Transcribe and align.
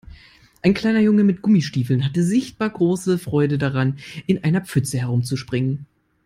Ein 0.63 0.73
kleiner 0.73 0.99
Junge 1.01 1.23
mit 1.23 1.43
Gummistiefeln 1.43 2.03
hatte 2.03 2.23
sichtbar 2.23 2.71
große 2.71 3.19
Freude 3.19 3.59
daran, 3.59 3.99
in 4.25 4.43
einer 4.43 4.61
Pfütze 4.65 4.97
herumzuspringen. 4.97 5.85